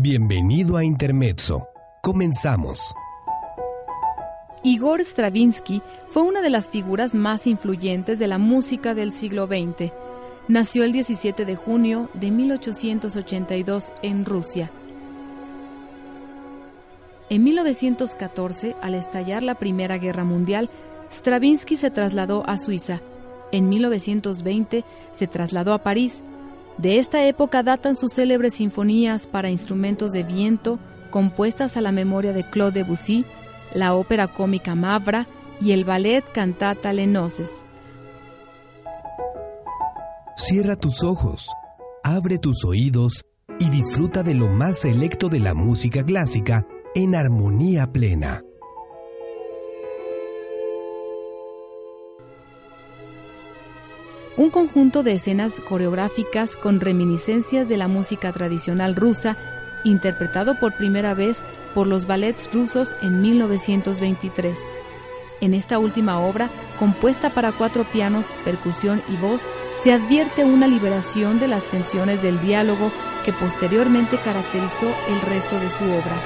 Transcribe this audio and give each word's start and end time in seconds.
Bienvenido 0.00 0.76
a 0.76 0.84
Intermezzo. 0.84 1.70
Comenzamos. 2.02 2.94
Igor 4.62 5.00
Stravinsky 5.00 5.82
fue 6.12 6.22
una 6.22 6.40
de 6.40 6.50
las 6.50 6.68
figuras 6.68 7.16
más 7.16 7.48
influyentes 7.48 8.20
de 8.20 8.28
la 8.28 8.38
música 8.38 8.94
del 8.94 9.10
siglo 9.10 9.48
XX. 9.48 9.90
Nació 10.46 10.84
el 10.84 10.92
17 10.92 11.44
de 11.44 11.56
junio 11.56 12.10
de 12.14 12.30
1882 12.30 13.92
en 14.02 14.24
Rusia. 14.24 14.70
En 17.28 17.42
1914, 17.42 18.76
al 18.80 18.94
estallar 18.94 19.42
la 19.42 19.56
Primera 19.56 19.98
Guerra 19.98 20.22
Mundial, 20.22 20.70
Stravinsky 21.10 21.74
se 21.74 21.90
trasladó 21.90 22.48
a 22.48 22.56
Suiza. 22.58 23.00
En 23.50 23.68
1920 23.68 24.84
se 25.10 25.26
trasladó 25.26 25.72
a 25.72 25.82
París 25.82 26.22
de 26.78 26.98
esta 26.98 27.24
época 27.26 27.62
datan 27.62 27.96
sus 27.96 28.12
célebres 28.12 28.54
sinfonías 28.54 29.26
para 29.26 29.50
instrumentos 29.50 30.12
de 30.12 30.22
viento, 30.22 30.78
compuestas 31.10 31.76
a 31.76 31.80
la 31.80 31.92
memoria 31.92 32.32
de 32.32 32.48
Claude 32.48 32.82
Debussy, 32.82 33.26
la 33.74 33.94
ópera 33.94 34.28
cómica 34.28 34.74
Mavra 34.74 35.26
y 35.60 35.72
el 35.72 35.84
ballet 35.84 36.24
Cantata 36.32 36.92
Lenoces. 36.92 37.64
Cierra 40.36 40.76
tus 40.76 41.02
ojos, 41.02 41.48
abre 42.04 42.38
tus 42.38 42.64
oídos 42.64 43.22
y 43.58 43.70
disfruta 43.70 44.22
de 44.22 44.34
lo 44.34 44.46
más 44.46 44.78
selecto 44.78 45.28
de 45.28 45.40
la 45.40 45.52
música 45.54 46.04
clásica 46.04 46.64
en 46.94 47.16
armonía 47.16 47.88
plena. 47.92 48.42
Un 54.38 54.50
conjunto 54.50 55.02
de 55.02 55.14
escenas 55.14 55.60
coreográficas 55.60 56.56
con 56.56 56.80
reminiscencias 56.80 57.68
de 57.68 57.76
la 57.76 57.88
música 57.88 58.32
tradicional 58.32 58.94
rusa, 58.94 59.36
interpretado 59.82 60.60
por 60.60 60.76
primera 60.76 61.12
vez 61.12 61.42
por 61.74 61.88
los 61.88 62.06
ballets 62.06 62.48
rusos 62.54 62.94
en 63.02 63.20
1923. 63.20 64.56
En 65.40 65.54
esta 65.54 65.80
última 65.80 66.20
obra, 66.20 66.50
compuesta 66.78 67.34
para 67.34 67.50
cuatro 67.50 67.84
pianos, 67.92 68.26
percusión 68.44 69.02
y 69.08 69.16
voz, 69.16 69.42
se 69.82 69.92
advierte 69.92 70.44
una 70.44 70.68
liberación 70.68 71.40
de 71.40 71.48
las 71.48 71.64
tensiones 71.64 72.22
del 72.22 72.40
diálogo 72.40 72.92
que 73.24 73.32
posteriormente 73.32 74.18
caracterizó 74.18 74.86
el 75.08 75.20
resto 75.22 75.58
de 75.58 75.68
su 75.70 75.84
obra. 75.84 76.16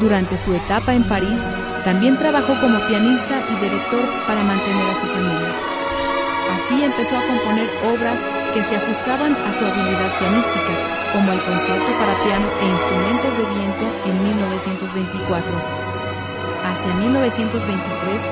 Durante 0.00 0.38
su 0.38 0.54
etapa 0.54 0.94
en 0.94 1.04
París, 1.04 1.40
también 1.84 2.16
trabajó 2.16 2.58
como 2.60 2.78
pianista 2.86 3.42
y 3.50 3.62
director 3.62 4.00
para 4.26 4.42
mantener 4.42 4.88
a 4.88 5.00
su 5.00 5.06
familia. 5.06 5.71
Así 6.64 6.84
empezó 6.84 7.16
a 7.18 7.26
componer 7.26 7.66
obras 7.90 8.18
que 8.54 8.62
se 8.62 8.76
ajustaban 8.76 9.32
a 9.34 9.50
su 9.58 9.64
habilidad 9.66 10.18
pianística, 10.18 10.74
como 11.12 11.32
el 11.32 11.40
concierto 11.40 11.90
para 11.98 12.14
piano 12.22 12.46
e 12.46 12.64
instrumentos 12.70 13.32
de 13.36 13.44
viento 13.50 13.84
en 14.06 14.14
1924. 14.22 15.42
Hacia 16.62 16.94
1923 16.94 18.22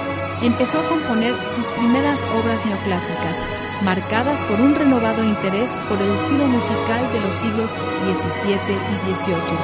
empezó 0.42 0.78
a 0.78 0.88
componer 0.88 1.34
sus 1.56 1.66
primeras 1.74 2.18
obras 2.38 2.64
neoclásicas, 2.64 3.36
marcadas 3.82 4.40
por 4.42 4.60
un 4.60 4.74
renovado 4.74 5.24
interés 5.24 5.68
por 5.88 6.00
el 6.00 6.10
estilo 6.14 6.46
musical 6.46 7.02
de 7.10 7.20
los 7.20 7.34
siglos 7.42 7.70
XVII 8.06 8.54
y 8.54 8.94
XVIII. 9.10 9.58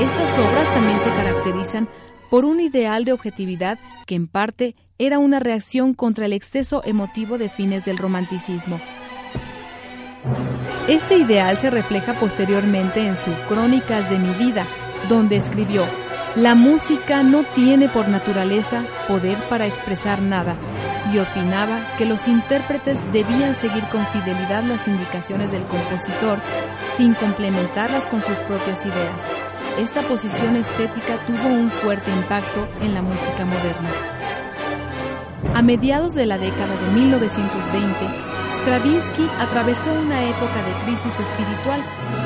Estas 0.00 0.30
obras 0.38 0.66
también 0.72 0.98
se 1.04 1.10
caracterizan 1.10 1.88
por 2.30 2.46
un 2.46 2.60
ideal 2.60 3.04
de 3.04 3.12
objetividad 3.12 3.78
que 4.06 4.14
en 4.14 4.28
parte 4.28 4.74
era 4.98 5.18
una 5.18 5.40
reacción 5.40 5.92
contra 5.94 6.24
el 6.26 6.32
exceso 6.32 6.82
emotivo 6.84 7.36
de 7.38 7.48
fines 7.48 7.84
del 7.84 7.98
romanticismo. 7.98 8.80
Este 10.88 11.18
ideal 11.18 11.58
se 11.58 11.70
refleja 11.70 12.14
posteriormente 12.14 13.06
en 13.06 13.16
su 13.16 13.32
Crónicas 13.48 14.08
de 14.08 14.18
mi 14.18 14.32
vida, 14.34 14.64
donde 15.08 15.36
escribió, 15.36 15.84
La 16.34 16.54
música 16.54 17.22
no 17.22 17.42
tiene 17.54 17.88
por 17.88 18.08
naturaleza 18.08 18.84
poder 19.06 19.36
para 19.48 19.66
expresar 19.66 20.22
nada, 20.22 20.56
y 21.12 21.18
opinaba 21.18 21.80
que 21.98 22.06
los 22.06 22.26
intérpretes 22.26 22.98
debían 23.12 23.54
seguir 23.54 23.84
con 23.84 24.04
fidelidad 24.06 24.62
las 24.64 24.88
indicaciones 24.88 25.52
del 25.52 25.62
compositor, 25.64 26.38
sin 26.96 27.14
complementarlas 27.14 28.06
con 28.06 28.22
sus 28.22 28.36
propias 28.48 28.84
ideas. 28.84 29.20
Esta 29.78 30.00
posición 30.02 30.56
estética 30.56 31.16
tuvo 31.26 31.48
un 31.48 31.70
fuerte 31.70 32.10
impacto 32.10 32.66
en 32.80 32.94
la 32.94 33.02
música 33.02 33.44
moderna. 33.44 34.15
A 35.54 35.60
mediados 35.60 36.14
de 36.14 36.24
la 36.24 36.38
década 36.38 36.74
de 36.80 36.88
1920, 36.96 37.36
Stravinsky 38.56 39.28
atravesó 39.38 39.92
una 39.92 40.24
época 40.24 40.58
de 40.64 40.72
crisis 40.84 41.12
espiritual 41.12 41.80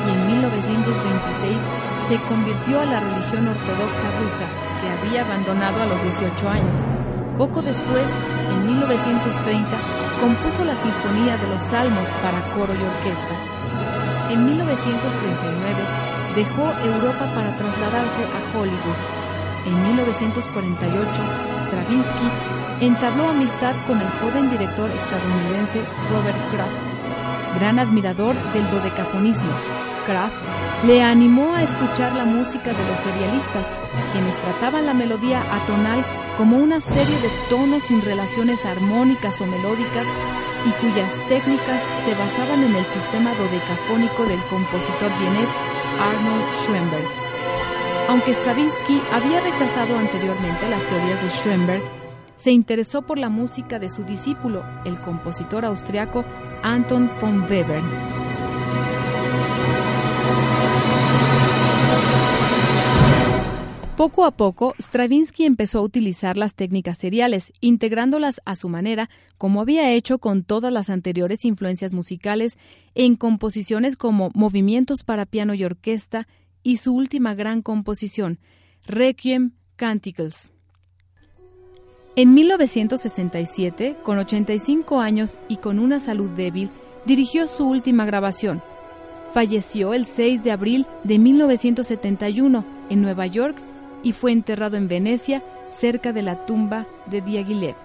y 0.07 0.09
en 0.15 0.27
1926 0.39 1.59
se 2.07 2.15
convirtió 2.27 2.79
a 2.79 2.85
la 2.85 2.99
religión 2.99 3.47
ortodoxa 3.51 4.07
rusa, 4.15 4.47
que 4.79 4.87
había 4.87 5.25
abandonado 5.27 5.81
a 5.81 5.85
los 5.87 6.01
18 6.03 6.49
años. 6.49 6.79
Poco 7.37 7.61
después, 7.61 8.07
en 8.47 8.79
1930, 8.79 9.67
compuso 10.23 10.63
la 10.63 10.75
Sinfonía 10.75 11.35
de 11.35 11.47
los 11.51 11.61
Salmos 11.67 12.07
para 12.23 12.39
coro 12.55 12.71
y 12.71 12.79
orquesta. 12.79 13.35
En 14.31 14.39
1939, 14.45 15.83
dejó 16.35 16.63
Europa 16.79 17.27
para 17.35 17.51
trasladarse 17.59 18.23
a 18.23 18.39
Hollywood. 18.55 18.99
En 19.67 19.75
1948, 19.83 21.21
Stravinsky 21.67 22.60
entabló 22.81 23.29
amistad 23.29 23.75
con 23.87 24.01
el 24.01 24.09
joven 24.19 24.49
director 24.49 24.89
estadounidense 24.89 25.81
Robert 26.09 26.37
Kraft, 26.51 27.59
gran 27.59 27.77
admirador 27.77 28.35
del 28.53 28.69
dodecafonismo. 28.71 29.51
Kraft 30.07 30.33
le 30.87 31.03
animó 31.03 31.53
a 31.53 31.61
escuchar 31.61 32.11
la 32.13 32.25
música 32.25 32.73
de 32.73 32.85
los 32.87 32.97
serialistas, 33.05 33.67
quienes 34.11 34.35
trataban 34.41 34.87
la 34.87 34.95
melodía 34.95 35.43
atonal 35.53 36.03
como 36.37 36.57
una 36.57 36.81
serie 36.81 37.17
de 37.21 37.29
tonos 37.49 37.83
sin 37.83 38.01
relaciones 38.01 38.65
armónicas 38.65 39.39
o 39.39 39.45
melódicas 39.45 40.07
y 40.65 40.71
cuyas 40.81 41.11
técnicas 41.29 41.81
se 42.03 42.15
basaban 42.15 42.63
en 42.63 42.75
el 42.75 42.85
sistema 42.85 43.31
dodecafónico 43.35 44.25
del 44.25 44.41
compositor 44.49 45.09
vienés 45.19 45.49
Arnold 46.01 46.47
Schoenberg. 46.65 47.07
Aunque 48.09 48.33
Stravinsky 48.33 48.99
había 49.13 49.39
rechazado 49.41 49.99
anteriormente 49.99 50.67
las 50.67 50.81
teorías 50.81 51.21
de 51.21 51.29
Schoenberg, 51.29 52.00
se 52.41 52.51
interesó 52.51 53.03
por 53.03 53.19
la 53.19 53.29
música 53.29 53.77
de 53.77 53.89
su 53.89 54.03
discípulo, 54.03 54.63
el 54.83 54.99
compositor 55.01 55.63
austriaco 55.63 56.25
Anton 56.63 57.09
von 57.21 57.41
Webern. 57.43 57.85
Poco 63.95 64.25
a 64.25 64.31
poco, 64.31 64.73
Stravinsky 64.79 65.45
empezó 65.45 65.77
a 65.77 65.83
utilizar 65.83 66.35
las 66.35 66.55
técnicas 66.55 66.97
seriales, 66.97 67.53
integrándolas 67.61 68.41
a 68.45 68.55
su 68.55 68.67
manera, 68.67 69.11
como 69.37 69.61
había 69.61 69.91
hecho 69.91 70.17
con 70.17 70.43
todas 70.43 70.73
las 70.73 70.89
anteriores 70.89 71.45
influencias 71.45 71.93
musicales, 71.93 72.57
en 72.95 73.15
composiciones 73.15 73.95
como 73.95 74.31
Movimientos 74.33 75.03
para 75.03 75.27
piano 75.27 75.53
y 75.53 75.63
orquesta 75.63 76.27
y 76.63 76.77
su 76.77 76.95
última 76.95 77.35
gran 77.35 77.61
composición, 77.61 78.39
Requiem 78.87 79.51
Canticles. 79.75 80.51
En 82.17 82.33
1967, 82.33 83.95
con 84.03 84.19
85 84.19 84.99
años 84.99 85.37
y 85.47 85.57
con 85.57 85.79
una 85.79 85.97
salud 85.97 86.29
débil, 86.31 86.69
dirigió 87.05 87.47
su 87.47 87.65
última 87.65 88.03
grabación. 88.03 88.61
Falleció 89.33 89.93
el 89.93 90.05
6 90.05 90.43
de 90.43 90.51
abril 90.51 90.85
de 91.05 91.17
1971 91.19 92.65
en 92.89 93.01
Nueva 93.01 93.27
York 93.27 93.55
y 94.03 94.11
fue 94.11 94.33
enterrado 94.33 94.75
en 94.75 94.89
Venecia, 94.89 95.41
cerca 95.73 96.11
de 96.11 96.21
la 96.21 96.45
tumba 96.45 96.85
de 97.05 97.21
Diaghilev. 97.21 97.75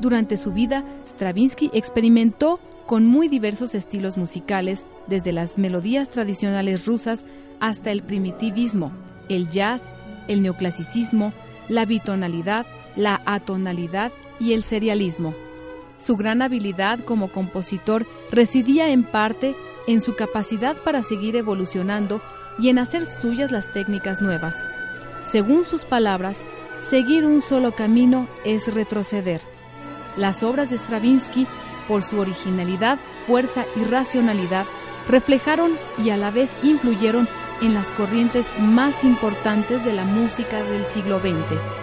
Durante 0.00 0.36
su 0.36 0.52
vida, 0.52 0.84
Stravinsky 1.06 1.70
experimentó 1.72 2.58
con 2.86 3.06
muy 3.06 3.28
diversos 3.28 3.76
estilos 3.76 4.16
musicales, 4.16 4.84
desde 5.06 5.30
las 5.30 5.58
melodías 5.58 6.08
tradicionales 6.08 6.86
rusas 6.86 7.24
hasta 7.60 7.92
el 7.92 8.02
primitivismo, 8.02 8.90
el 9.28 9.48
jazz, 9.48 9.82
el 10.26 10.42
neoclasicismo, 10.42 11.32
la 11.68 11.84
bitonalidad, 11.84 12.66
la 13.00 13.22
atonalidad 13.24 14.12
y 14.38 14.52
el 14.52 14.62
serialismo. 14.62 15.34
Su 15.98 16.16
gran 16.16 16.42
habilidad 16.42 17.00
como 17.00 17.30
compositor 17.30 18.06
residía 18.30 18.90
en 18.90 19.04
parte 19.04 19.54
en 19.86 20.02
su 20.02 20.14
capacidad 20.14 20.76
para 20.76 21.02
seguir 21.02 21.36
evolucionando 21.36 22.20
y 22.58 22.68
en 22.68 22.78
hacer 22.78 23.04
suyas 23.06 23.50
las 23.50 23.72
técnicas 23.72 24.20
nuevas. 24.20 24.56
Según 25.22 25.64
sus 25.64 25.84
palabras, 25.84 26.38
seguir 26.88 27.24
un 27.24 27.40
solo 27.40 27.72
camino 27.72 28.28
es 28.44 28.72
retroceder. 28.72 29.40
Las 30.16 30.42
obras 30.42 30.70
de 30.70 30.76
Stravinsky, 30.76 31.46
por 31.88 32.02
su 32.02 32.18
originalidad, 32.18 32.98
fuerza 33.26 33.64
y 33.76 33.84
racionalidad, 33.84 34.66
reflejaron 35.08 35.72
y 36.02 36.10
a 36.10 36.16
la 36.16 36.30
vez 36.30 36.50
influyeron 36.62 37.28
en 37.62 37.74
las 37.74 37.90
corrientes 37.92 38.46
más 38.58 39.04
importantes 39.04 39.84
de 39.84 39.92
la 39.92 40.04
música 40.04 40.62
del 40.62 40.84
siglo 40.86 41.20
XX. 41.20 41.79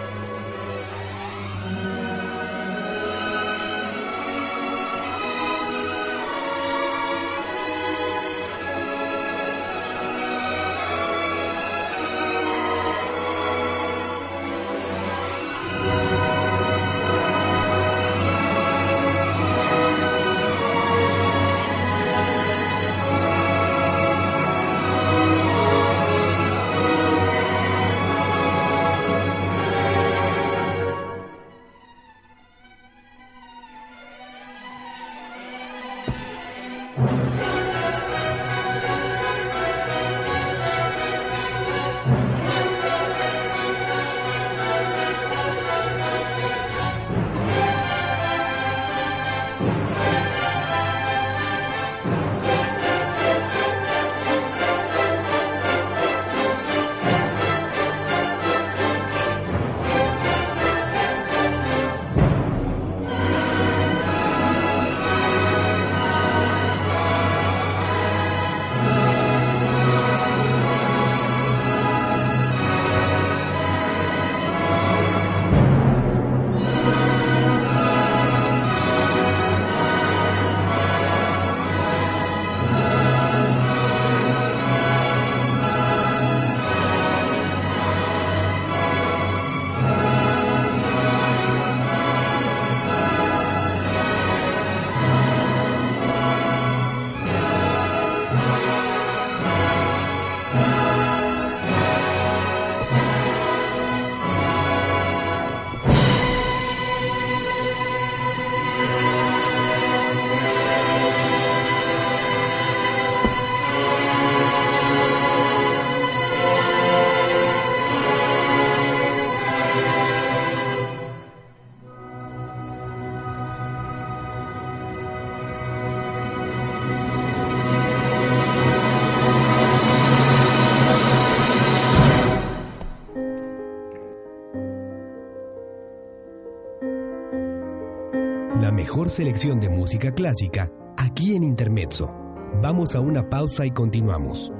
Selección 139.08 139.60
de 139.60 139.68
música 139.68 140.12
clásica 140.12 140.70
aquí 140.96 141.34
en 141.34 141.42
Intermezzo. 141.44 142.14
Vamos 142.62 142.94
a 142.94 143.00
una 143.00 143.28
pausa 143.28 143.66
y 143.66 143.70
continuamos. 143.70 144.52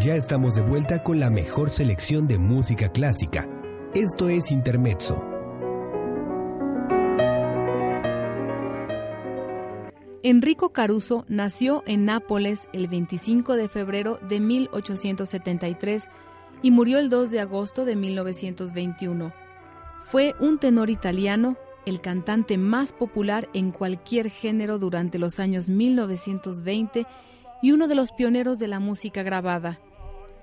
Ya 0.00 0.16
estamos 0.16 0.56
de 0.56 0.62
vuelta 0.62 1.02
con 1.02 1.20
la 1.20 1.30
mejor 1.30 1.70
selección 1.70 2.26
de 2.26 2.36
música 2.36 2.90
clásica. 2.90 3.48
Esto 3.94 4.28
es 4.28 4.50
Intermezzo. 4.50 5.31
Enrico 10.32 10.70
Caruso 10.70 11.26
nació 11.28 11.82
en 11.86 12.06
Nápoles 12.06 12.66
el 12.72 12.88
25 12.88 13.54
de 13.54 13.68
febrero 13.68 14.18
de 14.30 14.40
1873 14.40 16.08
y 16.62 16.70
murió 16.70 16.98
el 17.00 17.10
2 17.10 17.30
de 17.30 17.40
agosto 17.40 17.84
de 17.84 17.96
1921. 17.96 19.34
Fue 20.06 20.34
un 20.40 20.58
tenor 20.58 20.88
italiano, 20.88 21.58
el 21.84 22.00
cantante 22.00 22.56
más 22.56 22.94
popular 22.94 23.50
en 23.52 23.72
cualquier 23.72 24.30
género 24.30 24.78
durante 24.78 25.18
los 25.18 25.38
años 25.38 25.68
1920 25.68 27.06
y 27.60 27.72
uno 27.72 27.86
de 27.86 27.94
los 27.94 28.10
pioneros 28.12 28.58
de 28.58 28.68
la 28.68 28.80
música 28.80 29.22
grabada. 29.22 29.80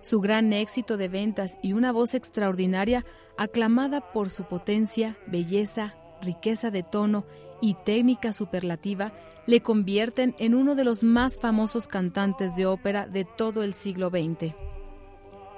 Su 0.02 0.20
gran 0.20 0.54
éxito 0.54 0.98
de 0.98 1.08
ventas 1.08 1.58
y 1.64 1.74
una 1.74 1.92
voz 1.92 2.14
extraordinaria, 2.14 3.06
aclamada 3.40 4.02
por 4.14 4.30
su 4.30 4.44
potencia, 4.44 5.18
belleza, 5.26 5.96
riqueza 6.22 6.70
de 6.70 6.84
tono 6.84 7.26
y 7.62 7.76
técnica 7.86 8.34
superlativa, 8.34 9.14
le 9.46 9.62
convierten 9.62 10.36
en 10.38 10.54
uno 10.54 10.76
de 10.76 10.84
los 10.84 11.04
más 11.04 11.40
famosos 11.40 11.88
cantantes 11.88 12.56
de 12.56 12.66
ópera 12.66 13.08
de 13.08 13.26
todo 13.26 13.64
el 13.64 13.74
siglo 13.74 14.10
XX. 14.10 14.54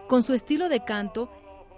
Con 0.08 0.24
su 0.24 0.34
estilo 0.34 0.70
de 0.70 0.84
canto, 0.84 1.32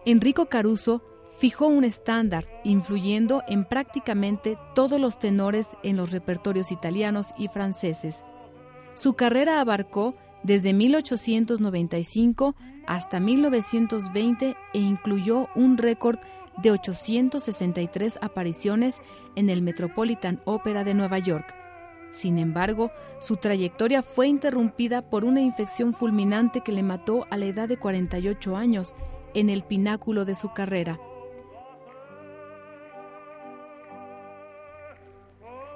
Enrico 0.06 0.48
Caruso 0.48 1.02
fijó 1.38 1.68
un 1.68 1.84
estándar, 1.84 2.48
influyendo 2.64 3.42
en 3.48 3.66
prácticamente 3.66 4.58
todos 4.76 5.00
los 5.00 5.20
tenores 5.20 5.68
en 5.82 5.98
los 5.98 6.12
repertorios 6.12 6.72
italianos 6.72 7.34
y 7.38 7.48
franceses. 7.48 8.24
Su 8.96 9.14
carrera 9.14 9.60
abarcó 9.60 10.16
desde 10.44 10.74
1895 10.74 12.56
hasta 12.86 13.20
1920 13.20 14.56
e 14.74 14.80
incluyó 14.80 15.48
un 15.56 15.78
récord 15.78 16.20
de 16.62 16.72
863 16.72 18.20
apariciones 18.22 19.02
en 19.36 19.50
el 19.50 19.62
Metropolitan 19.62 20.42
Opera 20.46 20.84
de 20.84 20.94
Nueva 20.94 21.20
York. 21.20 21.56
Sin 22.12 22.38
embargo, 22.38 22.92
su 23.20 23.38
trayectoria 23.38 24.04
fue 24.04 24.28
interrumpida 24.28 25.02
por 25.02 25.26
una 25.26 25.42
infección 25.42 25.94
fulminante 25.94 26.62
que 26.62 26.72
le 26.72 26.84
mató 26.84 27.26
a 27.32 27.38
la 27.38 27.46
edad 27.46 27.68
de 27.68 27.78
48 27.78 28.56
años, 28.56 28.94
en 29.34 29.50
el 29.50 29.64
pináculo 29.64 30.26
de 30.26 30.36
su 30.36 30.54
carrera. 30.54 31.00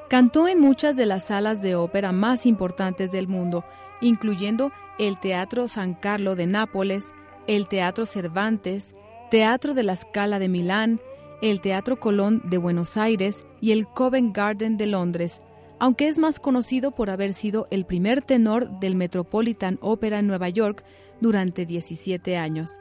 Cantó 0.10 0.48
en 0.48 0.60
muchas 0.60 0.96
de 0.96 1.06
las 1.06 1.26
salas 1.26 1.62
de 1.62 1.76
ópera 1.76 2.12
más 2.12 2.46
importantes 2.46 3.12
del 3.12 3.28
mundo, 3.28 3.66
incluyendo 4.00 4.72
el 5.00 5.20
Teatro 5.20 5.68
San 5.68 5.96
Carlo 5.96 6.36
de 6.36 6.48
Nápoles, 6.48 7.08
el 7.46 7.68
Teatro 7.68 8.06
Cervantes, 8.06 8.94
Teatro 9.30 9.74
de 9.74 9.84
la 9.84 9.98
Scala 9.98 10.40
de 10.40 10.48
Milán, 10.48 11.02
el 11.42 11.60
Teatro 11.60 12.00
Colón 12.00 12.42
de 12.46 12.58
Buenos 12.58 12.96
Aires 12.96 13.44
y 13.60 13.72
el 13.72 13.86
Covent 13.86 14.34
Garden 14.34 14.78
de 14.78 14.88
Londres, 14.88 15.42
aunque 15.80 16.08
es 16.08 16.18
más 16.18 16.40
conocido 16.40 16.92
por 16.92 17.10
haber 17.10 17.34
sido 17.34 17.68
el 17.70 17.86
primer 17.86 18.22
tenor 18.22 18.80
del 18.80 18.96
Metropolitan 18.96 19.80
Opera 19.82 20.20
en 20.20 20.28
Nueva 20.28 20.48
York 20.48 20.86
durante 21.20 21.66
17 21.66 22.38
años. 22.38 22.80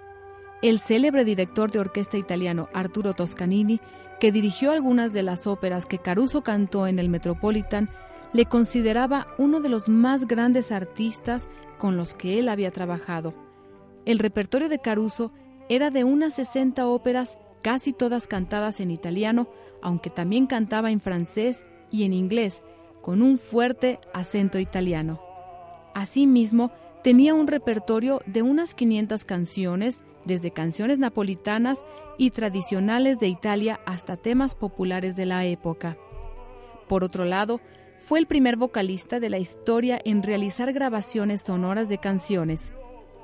El 0.62 0.78
célebre 0.78 1.24
director 1.24 1.72
de 1.72 1.80
orquesta 1.80 2.16
italiano 2.16 2.68
Arturo 2.72 3.12
Toscanini, 3.12 3.80
que 4.20 4.30
dirigió 4.30 4.70
algunas 4.70 5.12
de 5.12 5.24
las 5.24 5.48
óperas 5.48 5.84
que 5.84 5.98
Caruso 5.98 6.42
cantó 6.42 6.86
en 6.86 7.00
el 7.00 7.08
Metropolitan, 7.08 7.90
le 8.32 8.46
consideraba 8.46 9.26
uno 9.36 9.58
de 9.58 9.68
los 9.68 9.88
más 9.88 10.28
grandes 10.28 10.70
artistas 10.70 11.48
con 11.76 11.96
los 11.96 12.14
que 12.14 12.38
él 12.38 12.48
había 12.48 12.70
trabajado. 12.70 13.34
El 14.04 14.20
repertorio 14.20 14.68
de 14.68 14.78
Caruso 14.78 15.32
era 15.68 15.90
de 15.90 16.04
unas 16.04 16.34
60 16.34 16.86
óperas, 16.86 17.38
casi 17.62 17.92
todas 17.92 18.28
cantadas 18.28 18.80
en 18.80 18.90
italiano, 18.90 19.48
aunque 19.82 20.10
también 20.10 20.46
cantaba 20.46 20.90
en 20.90 21.00
francés 21.00 21.64
y 21.90 22.04
en 22.04 22.12
inglés, 22.12 22.62
con 23.02 23.22
un 23.22 23.38
fuerte 23.38 24.00
acento 24.12 24.58
italiano. 24.58 25.20
Asimismo, 25.94 26.72
tenía 27.02 27.34
un 27.34 27.46
repertorio 27.46 28.20
de 28.26 28.42
unas 28.42 28.74
500 28.74 29.24
canciones, 29.24 30.02
desde 30.24 30.50
canciones 30.50 30.98
napolitanas 30.98 31.84
y 32.18 32.30
tradicionales 32.30 33.20
de 33.20 33.28
Italia 33.28 33.80
hasta 33.86 34.16
temas 34.16 34.54
populares 34.54 35.14
de 35.14 35.26
la 35.26 35.44
época. 35.44 35.96
Por 36.88 37.04
otro 37.04 37.24
lado, 37.24 37.60
fue 38.00 38.18
el 38.18 38.26
primer 38.26 38.56
vocalista 38.56 39.20
de 39.20 39.30
la 39.30 39.38
historia 39.38 40.00
en 40.04 40.22
realizar 40.22 40.72
grabaciones 40.72 41.42
sonoras 41.42 41.88
de 41.88 41.98
canciones. 41.98 42.72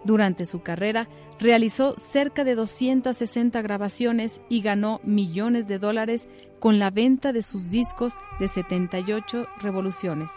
Durante 0.04 0.46
su 0.46 0.62
carrera 0.62 1.08
realizó 1.42 1.94
cerca 1.98 2.44
de 2.44 2.54
260 2.54 3.60
grabaciones 3.62 4.40
y 4.48 4.62
ganó 4.62 5.00
millones 5.02 5.66
de 5.66 5.78
dólares 5.78 6.28
con 6.60 6.78
la 6.78 6.90
venta 6.90 7.32
de 7.32 7.42
sus 7.42 7.68
discos 7.68 8.14
de 8.38 8.46
78 8.46 9.48
revoluciones. 9.60 10.30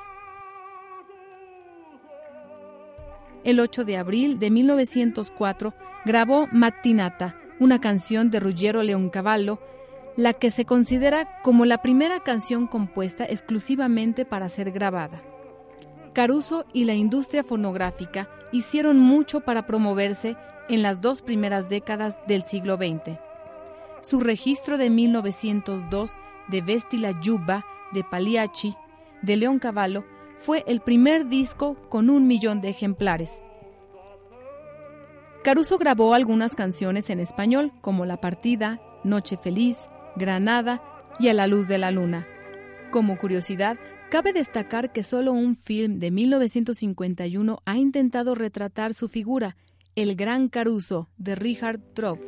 El 3.43 3.59
8 3.59 3.85
de 3.85 3.97
abril 3.97 4.39
de 4.39 4.49
1904 4.49 5.75
grabó 6.03 6.47
Mattinata, 6.51 7.39
una 7.59 7.79
canción 7.79 8.31
de 8.31 8.39
Ruggiero 8.39 8.81
Leoncavallo, 8.81 9.59
la 10.17 10.33
que 10.33 10.49
se 10.49 10.65
considera 10.65 11.41
como 11.43 11.65
la 11.65 11.83
primera 11.83 12.21
canción 12.21 12.65
compuesta 12.65 13.25
exclusivamente 13.25 14.25
para 14.25 14.49
ser 14.49 14.71
grabada. 14.71 15.21
Caruso 16.13 16.65
y 16.73 16.85
la 16.85 16.95
industria 16.95 17.43
fonográfica 17.43 18.27
hicieron 18.51 18.97
mucho 18.97 19.41
para 19.41 19.67
promoverse 19.67 20.35
en 20.69 20.81
las 20.81 21.01
dos 21.01 21.21
primeras 21.21 21.69
décadas 21.69 22.17
del 22.27 22.43
siglo 22.43 22.77
XX. 22.77 23.17
Su 24.01 24.19
registro 24.19 24.77
de 24.77 24.89
1902 24.89 26.11
de 26.47 26.61
Vesti 26.61 26.97
la 26.97 27.13
Giubba 27.21 27.65
de 27.91 28.03
Pagliacci 28.03 28.75
de 29.21 29.37
León 29.37 29.59
Cavallo 29.59 30.05
fue 30.37 30.63
el 30.67 30.81
primer 30.81 31.27
disco 31.27 31.75
con 31.89 32.09
un 32.09 32.27
millón 32.27 32.61
de 32.61 32.69
ejemplares. 32.69 33.31
Caruso 35.43 35.77
grabó 35.77 36.13
algunas 36.13 36.55
canciones 36.55 37.09
en 37.09 37.19
español 37.19 37.71
como 37.81 38.05
La 38.05 38.19
Partida, 38.19 38.81
Noche 39.03 39.37
Feliz, 39.37 39.77
Granada 40.15 40.81
y 41.19 41.29
A 41.29 41.33
la 41.33 41.47
Luz 41.47 41.67
de 41.67 41.77
la 41.77 41.91
Luna. 41.91 42.27
Como 42.91 43.17
curiosidad, 43.17 43.77
Cabe 44.09 44.33
destacar 44.33 44.93
que 44.93 45.03
solo 45.03 45.33
un 45.33 45.55
film 45.55 45.99
de 45.99 46.11
1951 46.11 47.61
ha 47.65 47.77
intentado 47.77 48.35
retratar 48.35 48.93
su 48.93 49.09
figura, 49.09 49.57
El 49.95 50.17
Gran 50.17 50.49
Caruso, 50.49 51.07
de 51.15 51.35
Richard 51.35 51.79
Trott, 51.93 52.19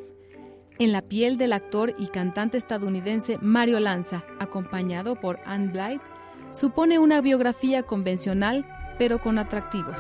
en 0.80 0.94
la 0.94 1.02
piel 1.02 1.38
del 1.38 1.52
actor 1.52 1.94
y 2.00 2.08
cantante 2.08 2.58
estadounidense 2.58 3.40
Mario 3.42 3.82
Lanza, 3.82 4.24
acompañado 4.40 5.20
por 5.20 5.40
Anne 5.46 5.74
Blythe, 5.74 6.06
supone 6.52 6.98
una 6.98 7.20
biografía 7.20 7.84
convencional 7.84 8.66
pero 8.98 9.20
con 9.20 9.38
atractivos. 9.38 10.00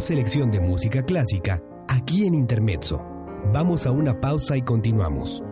Selección 0.00 0.50
de 0.50 0.60
música 0.60 1.04
clásica 1.04 1.62
aquí 1.88 2.26
en 2.26 2.34
Intermezzo. 2.34 2.98
Vamos 3.52 3.86
a 3.86 3.90
una 3.90 4.20
pausa 4.20 4.56
y 4.56 4.62
continuamos. 4.62 5.42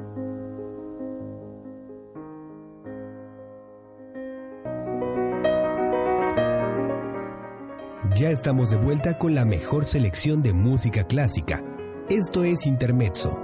Ya 8.17 8.31
estamos 8.31 8.71
de 8.71 8.77
vuelta 8.77 9.17
con 9.19 9.35
la 9.35 9.45
mejor 9.45 9.85
selección 9.85 10.43
de 10.43 10.53
música 10.53 11.07
clásica. 11.07 11.65
Esto 12.09 12.45
es 12.45 12.67
Intermezzo. 12.67 13.39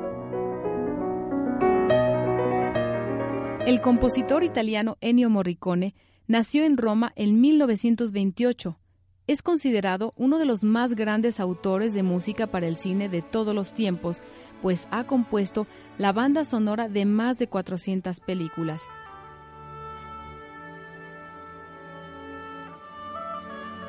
El 3.66 3.80
compositor 3.80 4.44
italiano 4.44 4.96
Ennio 5.00 5.28
Morricone 5.28 5.94
nació 6.26 6.64
en 6.64 6.76
Roma 6.76 7.12
en 7.16 7.40
1928. 7.40 8.78
Es 9.26 9.42
considerado 9.42 10.14
uno 10.16 10.38
de 10.38 10.44
los 10.44 10.62
más 10.62 10.94
grandes 10.94 11.40
autores 11.40 11.92
de 11.92 12.04
música 12.04 12.46
para 12.46 12.68
el 12.68 12.76
cine 12.76 13.08
de 13.08 13.22
todos 13.22 13.54
los 13.56 13.72
tiempos, 13.72 14.22
pues 14.62 14.86
ha 14.92 15.04
compuesto 15.04 15.66
la 15.98 16.12
banda 16.12 16.44
sonora 16.44 16.88
de 16.88 17.06
más 17.06 17.36
de 17.36 17.48
400 17.48 18.20
películas. 18.20 18.82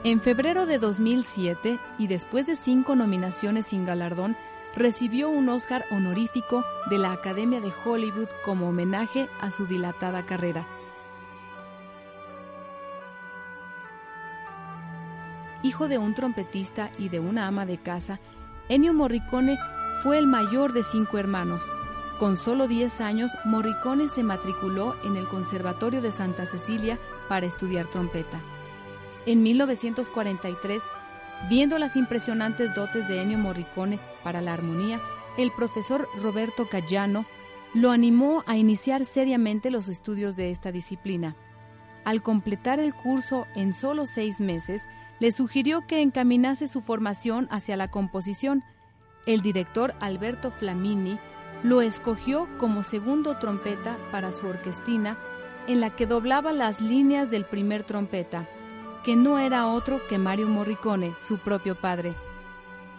En 0.04 0.22
febrero 0.22 0.66
de 0.66 0.80
2007, 0.80 1.80
y 2.00 2.08
después 2.08 2.48
de 2.48 2.56
cinco 2.56 2.96
nominaciones 2.96 3.68
sin 3.68 3.86
galardón, 3.86 4.36
recibió 4.76 5.30
un 5.30 5.50
Oscar 5.50 5.86
honorífico 5.92 6.64
de 6.90 6.98
la 6.98 7.12
Academia 7.12 7.62
de 7.62 7.74
Hollywood 7.86 8.30
como 8.44 8.70
homenaje 8.70 9.28
a 9.40 9.52
su 9.52 9.68
dilatada 9.68 10.26
carrera. 10.26 10.66
Hijo 15.68 15.90
de 15.90 15.98
un 15.98 16.14
trompetista 16.14 16.92
y 16.98 17.10
de 17.10 17.20
una 17.20 17.46
ama 17.46 17.66
de 17.66 17.78
casa, 17.78 18.22
Ennio 18.70 18.94
Morricone 18.94 19.60
fue 20.02 20.18
el 20.18 20.26
mayor 20.26 20.72
de 20.72 20.82
cinco 20.82 21.18
hermanos. 21.18 21.62
Con 22.20 22.38
solo 22.38 22.70
10 22.70 23.02
años, 23.02 23.32
Morricone 23.44 24.08
se 24.08 24.24
matriculó 24.24 24.96
en 25.04 25.18
el 25.18 25.28
Conservatorio 25.28 26.02
de 26.02 26.12
Santa 26.12 26.46
Cecilia 26.46 26.98
para 27.28 27.48
estudiar 27.48 27.88
trompeta. 27.88 28.40
En 29.26 29.44
1943, 29.44 30.82
viendo 31.50 31.78
las 31.80 31.98
impresionantes 31.98 32.74
dotes 32.74 33.06
de 33.10 33.22
Ennio 33.22 33.38
Morricone 33.38 34.00
para 34.24 34.40
la 34.40 34.54
armonía, 34.54 35.02
el 35.38 35.52
profesor 35.52 36.08
Roberto 36.22 36.70
Cayano 36.70 37.26
lo 37.74 37.92
animó 37.92 38.42
a 38.48 38.56
iniciar 38.56 39.04
seriamente 39.04 39.70
los 39.70 39.90
estudios 39.90 40.38
de 40.38 40.50
esta 40.50 40.72
disciplina. 40.72 41.36
Al 42.06 42.22
completar 42.22 42.80
el 42.80 42.94
curso 42.94 43.48
en 43.54 43.74
solo 43.74 44.06
seis 44.06 44.40
meses, 44.40 44.88
le 45.20 45.32
sugirió 45.32 45.86
que 45.88 46.02
encaminase 46.02 46.68
su 46.68 46.82
formación 46.82 47.48
hacia 47.52 47.78
la 47.78 47.90
composición. 47.90 48.64
El 49.26 49.42
director 49.42 49.96
Alberto 50.00 50.52
Flamini 50.52 51.20
lo 51.64 51.82
escogió 51.82 52.48
como 52.58 52.84
segundo 52.84 53.38
trompeta 53.38 53.98
para 54.12 54.32
su 54.32 54.46
orquestina, 54.48 55.18
en 55.68 55.82
la 55.82 55.96
que 55.96 56.06
doblaba 56.06 56.54
las 56.54 56.82
líneas 56.82 57.30
del 57.30 57.46
primer 57.46 57.84
trompeta 57.84 58.48
que 59.08 59.16
no 59.16 59.40
era 59.40 59.68
otro 59.68 60.06
que 60.10 60.18
Mario 60.18 60.50
Morricone, 60.50 61.16
su 61.18 61.38
propio 61.38 61.80
padre. 61.80 62.14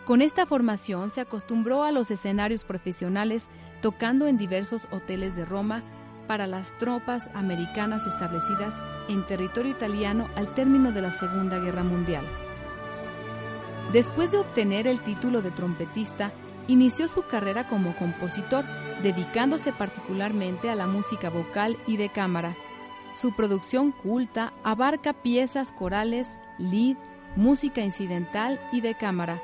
Con 0.07 0.23
esta 0.23 0.47
formación 0.47 1.11
se 1.11 1.21
acostumbró 1.21 1.83
a 1.83 1.93
los 1.93 2.11
escenarios 2.11 2.65
profesionales 2.65 3.47
tocando 3.83 4.27
en 4.27 4.39
diversos 4.39 4.85
hoteles 4.91 5.37
de 5.37 5.45
Roma 5.45 5.83
para 6.27 6.47
las 6.47 6.77
tropas 6.79 7.29
americanas 7.35 8.07
establecidas 8.07 8.73
en 9.09 9.27
territorio 9.27 9.73
italiano 9.73 10.29
al 10.37 10.55
término 10.55 10.93
de 10.93 11.03
la 11.03 11.13
Segunda 11.13 11.59
Guerra 11.59 11.83
Mundial. 11.83 12.25
Después 13.93 14.33
de 14.33 14.39
obtener 14.39 14.87
el 14.87 15.01
título 15.01 15.43
de 15.43 15.51
trompetista, 15.51 16.33
inició 16.67 17.09
su 17.09 17.27
carrera 17.27 17.67
como 17.69 17.97
compositor, 17.97 18.65
dedicándose 19.03 19.73
particularmente 19.73 20.71
a 20.71 20.75
la 20.75 20.87
música 20.87 21.31
vocal 21.31 21.77
y 21.87 21.97
de 21.97 22.11
cámara, 22.11 22.55
su 23.21 23.33
producción 23.33 23.91
culta 23.91 24.53
abarca 24.63 25.13
piezas 25.13 25.73
corales, 25.73 26.31
lead, 26.59 26.97
música 27.35 27.81
incidental 27.81 28.61
y 28.71 28.81
de 28.81 28.95
cámara. 28.95 29.43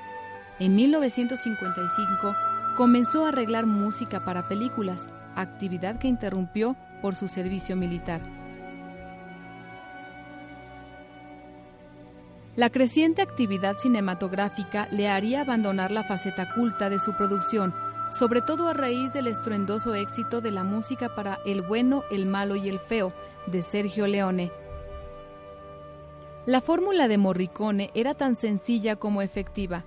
En 0.61 0.76
1955 0.76 2.37
comenzó 2.76 3.25
a 3.25 3.30
arreglar 3.30 3.66
música 3.66 4.25
para 4.25 4.47
películas, 4.47 5.09
actividad 5.35 5.99
que 5.99 6.06
interrumpió 6.06 6.76
por 7.02 7.16
su 7.16 7.26
servicio 7.26 7.75
militar. 7.75 8.21
La 12.56 12.70
creciente 12.70 13.20
actividad 13.20 13.78
cinematográfica 13.78 14.87
le 14.92 15.08
haría 15.08 15.40
abandonar 15.40 15.90
la 15.90 16.04
faceta 16.04 16.54
culta 16.54 16.88
de 16.88 17.00
su 17.00 17.14
producción, 17.14 17.75
sobre 18.12 18.42
todo 18.42 18.68
a 18.68 18.75
raíz 18.75 19.12
del 19.12 19.26
estruendoso 19.26 19.96
éxito 19.96 20.40
de 20.40 20.52
la 20.52 20.62
música 20.62 21.16
para 21.16 21.40
El 21.44 21.62
bueno, 21.62 22.04
el 22.12 22.26
malo 22.26 22.54
y 22.54 22.68
el 22.68 22.78
feo 22.78 23.12
de 23.49 23.62
Sergio 23.62 24.06
Leone. 24.06 24.52
La 26.46 26.61
fórmula 26.61 27.08
de 27.08 27.18
Morricone 27.18 27.90
era 27.92 28.14
tan 28.14 28.37
sencilla 28.37 28.96
como 28.96 29.20
efectiva, 29.20 29.84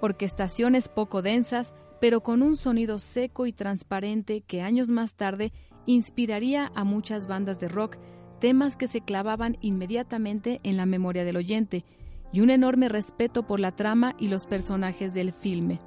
orquestaciones 0.00 0.90
poco 0.90 1.22
densas, 1.22 1.72
pero 2.00 2.20
con 2.20 2.42
un 2.42 2.56
sonido 2.56 2.98
seco 2.98 3.46
y 3.46 3.52
transparente 3.52 4.42
que 4.42 4.60
años 4.60 4.90
más 4.90 5.14
tarde 5.14 5.52
inspiraría 5.86 6.70
a 6.74 6.84
muchas 6.84 7.26
bandas 7.26 7.58
de 7.60 7.68
rock, 7.68 7.96
temas 8.40 8.76
que 8.76 8.88
se 8.88 9.00
clavaban 9.00 9.56
inmediatamente 9.62 10.60
en 10.64 10.76
la 10.76 10.84
memoria 10.84 11.24
del 11.24 11.38
oyente, 11.38 11.84
y 12.32 12.40
un 12.40 12.50
enorme 12.50 12.88
respeto 12.88 13.42
por 13.44 13.60
la 13.60 13.72
trama 13.72 14.14
y 14.18 14.28
los 14.28 14.46
personajes 14.46 15.14
del 15.14 15.32
filme. 15.32 15.80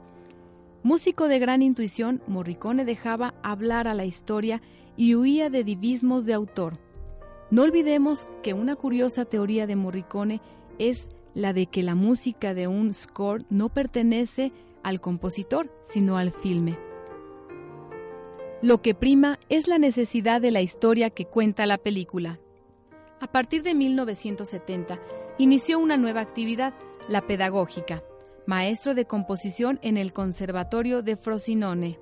Músico 0.84 1.28
de 1.28 1.40
gran 1.40 1.62
intuición, 1.62 2.22
Morricone 2.28 2.84
dejaba 2.84 3.34
hablar 3.42 3.88
a 3.88 3.94
la 3.94 4.06
historia 4.06 4.62
y 4.98 5.16
huía 5.16 5.50
de 5.50 5.64
divismos 5.64 6.26
de 6.26 6.34
autor. 6.34 6.78
No 7.52 7.64
olvidemos 7.64 8.28
que 8.42 8.54
una 8.54 8.76
curiosa 8.76 9.26
teoría 9.26 9.68
de 9.68 9.76
Morricone 9.76 10.42
es 10.80 11.08
la 11.34 11.54
de 11.54 11.68
que 11.68 11.84
la 11.84 11.96
música 11.96 12.54
de 12.54 12.68
un 12.68 12.94
score 12.94 13.46
no 13.50 13.70
pertenece 13.70 14.52
al 14.84 15.00
compositor, 15.00 15.72
sino 15.84 16.18
al 16.18 16.32
filme. 16.32 16.78
Lo 18.62 18.82
que 18.82 18.94
prima 18.94 19.40
es 19.50 19.68
la 19.68 19.78
necesidad 19.78 20.42
de 20.42 20.52
la 20.52 20.62
historia 20.62 21.10
que 21.10 21.26
cuenta 21.26 21.66
la 21.66 21.78
película. 21.78 22.40
A 23.20 23.28
partir 23.28 23.64
de 23.64 23.74
1970, 23.74 25.00
inició 25.38 25.80
una 25.80 25.98
nueva 25.98 26.22
actividad, 26.22 26.74
la 27.08 27.22
pedagógica 27.22 28.04
maestro 28.46 28.94
de 28.94 29.06
composición 29.06 29.80
en 29.82 29.98
el 29.98 30.14
Conservatorio 30.14 31.02
de 31.02 31.16
Frosinone. 31.16 32.00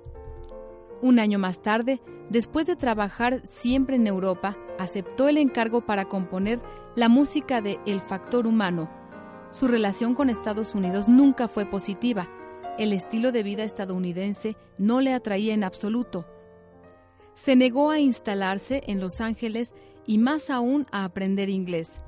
Un 1.02 1.20
año 1.20 1.39
más 1.39 1.62
tarde, 1.62 2.02
después 2.30 2.65
de 2.65 2.76
trabajar 2.76 3.41
siempre 3.50 3.96
en 3.96 4.08
Europa, 4.08 4.58
aceptó 4.80 5.28
el 5.30 5.38
encargo 5.38 5.86
para 5.86 6.06
componer 6.06 6.62
la 6.96 7.10
música 7.10 7.62
de 7.62 7.80
El 7.86 8.02
Factor 8.02 8.48
Humano. 8.48 8.89
Su 9.52 9.67
relación 9.67 10.15
con 10.15 10.30
Estados 10.30 10.76
Unidos 10.76 11.08
nunca 11.08 11.48
fue 11.48 11.65
positiva. 11.65 12.28
El 12.78 12.94
estilo 12.94 13.32
de 13.32 13.44
vida 13.44 13.63
estadounidense 13.63 14.56
no 14.78 15.02
le 15.02 15.13
atraía 15.13 15.54
en 15.54 15.63
absoluto. 15.63 16.26
Se 17.36 17.56
negó 17.56 17.91
a 17.91 18.00
instalarse 18.00 18.84
en 18.88 19.00
Los 19.00 19.22
Ángeles 19.22 19.74
y 20.06 20.17
más 20.17 20.50
aún 20.50 20.88
a 20.91 21.04
aprender 21.04 21.50
inglés. 21.50 22.02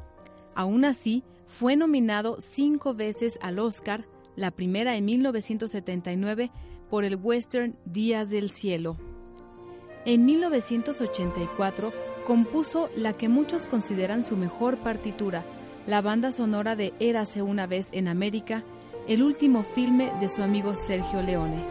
Aún 0.55 0.85
así, 0.85 1.23
fue 1.47 1.75
nominado 1.75 2.37
cinco 2.39 2.93
veces 2.93 3.37
al 3.41 3.59
Oscar 3.59 4.05
la 4.35 4.51
primera 4.51 4.95
en 4.95 5.05
1979 5.05 6.51
por 6.89 7.03
el 7.03 7.15
western 7.15 7.75
Días 7.85 8.29
del 8.29 8.51
Cielo. 8.51 8.97
En 10.05 10.25
1984 10.25 11.93
compuso 12.25 12.89
la 12.95 13.13
que 13.13 13.29
muchos 13.29 13.63
consideran 13.67 14.23
su 14.25 14.35
mejor 14.35 14.77
partitura, 14.77 15.45
la 15.87 16.01
banda 16.01 16.31
sonora 16.31 16.75
de 16.75 16.93
Érase 16.99 17.41
una 17.41 17.67
vez 17.67 17.87
en 17.91 18.07
América, 18.07 18.63
el 19.07 19.21
último 19.21 19.63
filme 19.63 20.11
de 20.19 20.29
su 20.29 20.41
amigo 20.41 20.75
Sergio 20.75 21.21
Leone. 21.21 21.63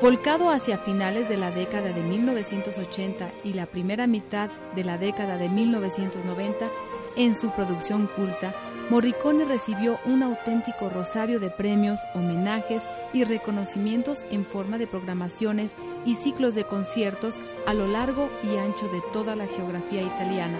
Volcado 0.00 0.50
hacia 0.50 0.78
finales 0.78 1.28
de 1.28 1.36
la 1.36 1.50
década 1.50 1.92
de 1.92 2.02
1980 2.02 3.32
y 3.44 3.54
la 3.54 3.66
primera 3.66 4.06
mitad 4.06 4.48
de 4.76 4.84
la 4.84 4.96
década 4.96 5.38
de 5.38 5.48
1990, 5.48 6.70
en 7.18 7.34
su 7.34 7.50
producción 7.50 8.08
culta, 8.16 8.54
Morricone 8.90 9.44
recibió 9.44 9.98
un 10.06 10.22
auténtico 10.22 10.88
rosario 10.88 11.40
de 11.40 11.50
premios, 11.50 12.00
homenajes 12.14 12.84
y 13.12 13.24
reconocimientos 13.24 14.24
en 14.30 14.46
forma 14.46 14.78
de 14.78 14.86
programaciones 14.86 15.74
y 16.06 16.14
ciclos 16.14 16.54
de 16.54 16.64
conciertos 16.64 17.34
a 17.66 17.74
lo 17.74 17.86
largo 17.86 18.30
y 18.42 18.56
ancho 18.56 18.88
de 18.88 19.02
toda 19.12 19.36
la 19.36 19.46
geografía 19.46 20.00
italiana. 20.00 20.58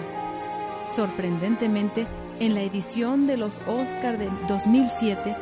Sorprendentemente, 0.95 2.05
en 2.39 2.53
la 2.53 2.61
edición 2.61 3.25
de 3.25 3.37
los 3.37 3.55
Oscar 3.65 4.17
del 4.17 4.31
2007, 4.47 5.35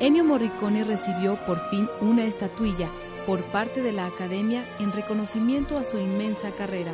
Ennio 0.00 0.24
Morricone 0.24 0.82
recibió 0.84 1.36
por 1.46 1.60
fin 1.70 1.88
una 2.00 2.24
estatuilla 2.24 2.88
por 3.26 3.42
parte 3.44 3.80
de 3.80 3.92
la 3.92 4.06
Academia 4.06 4.66
en 4.80 4.92
reconocimiento 4.92 5.78
a 5.78 5.84
su 5.84 5.98
inmensa 5.98 6.50
carrera. 6.50 6.92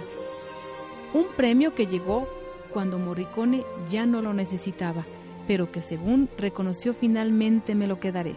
Un 1.12 1.26
premio 1.36 1.74
que 1.74 1.86
llegó 1.86 2.28
cuando 2.70 2.98
Morricone 2.98 3.64
ya 3.88 4.06
no 4.06 4.22
lo 4.22 4.32
necesitaba 4.32 5.04
pero 5.50 5.72
que 5.72 5.82
según 5.82 6.28
reconoció 6.38 6.94
finalmente 6.94 7.74
me 7.74 7.88
lo 7.88 7.98
quedaré. 7.98 8.36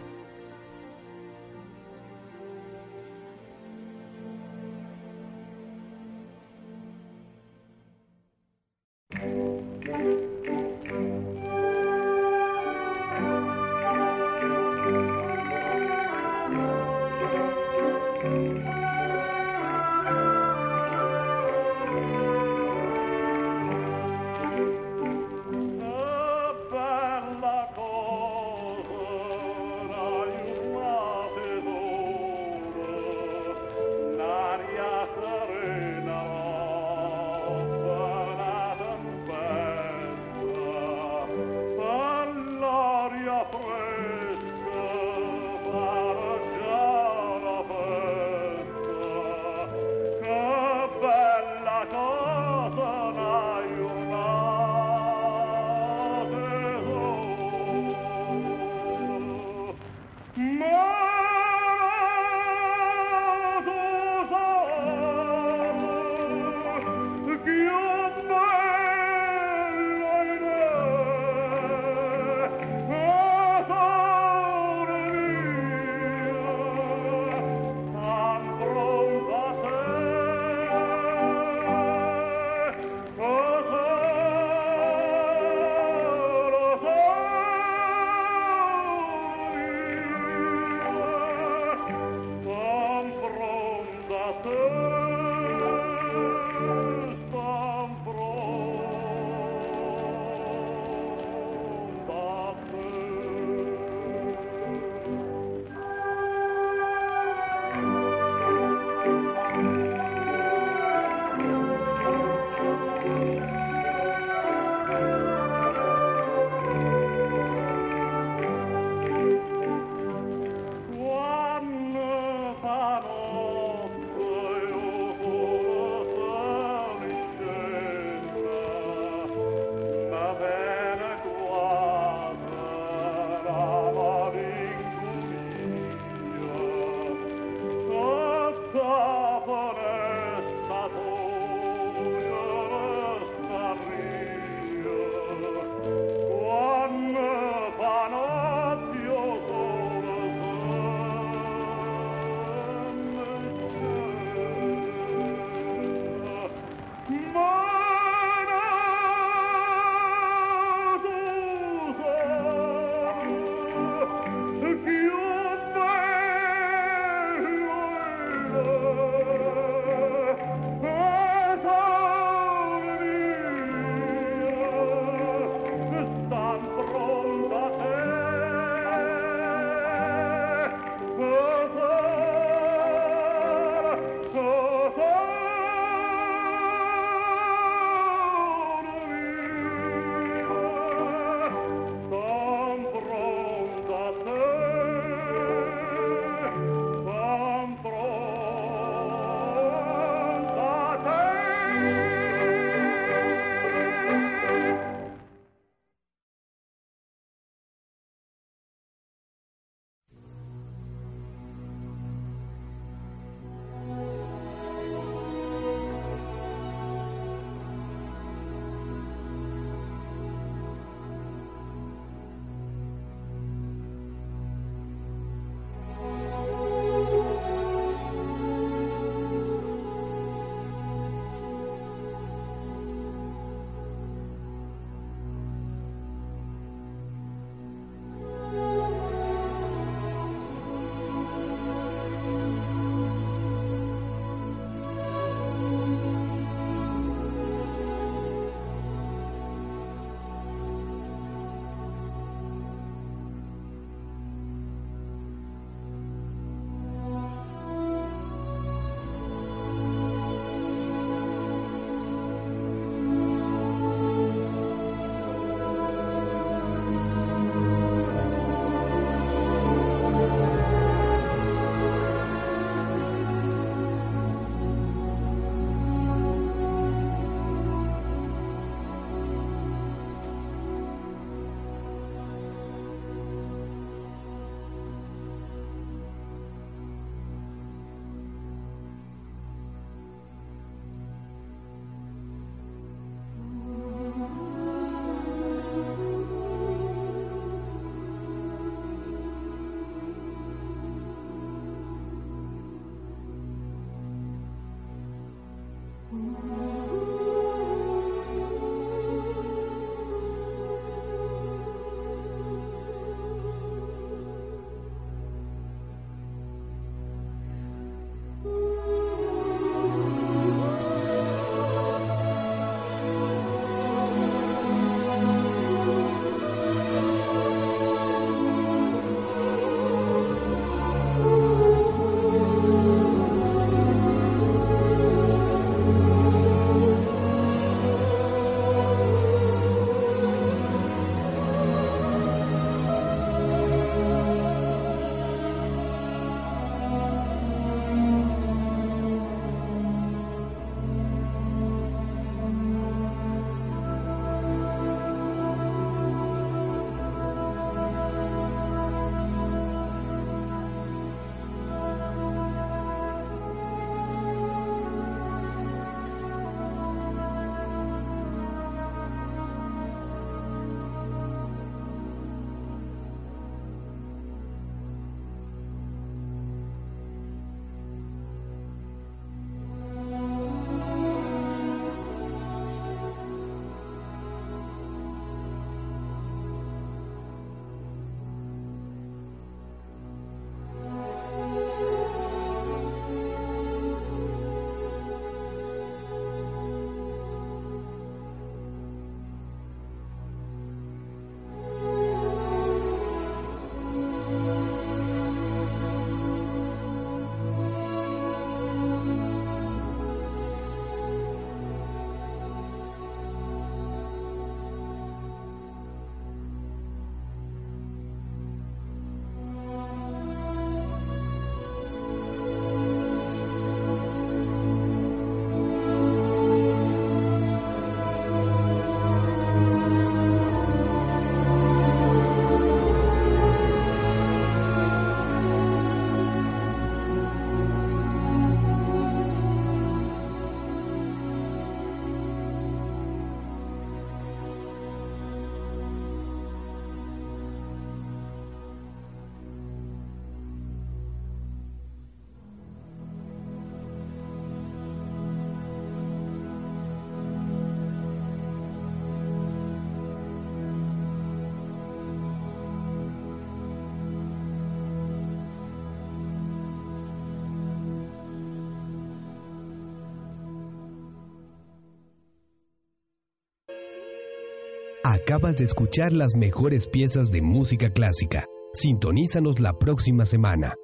Acabas 475.14 475.56
de 475.56 475.64
escuchar 475.64 476.12
las 476.12 476.34
mejores 476.34 476.88
piezas 476.88 477.30
de 477.30 477.40
música 477.40 477.88
clásica. 477.88 478.46
Sintonízanos 478.72 479.60
la 479.60 479.78
próxima 479.78 480.26
semana. 480.26 480.74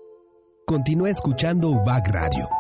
Continúa 0.67 1.11
escuchando 1.11 1.69
UBAC 1.69 2.07
Radio 2.11 2.60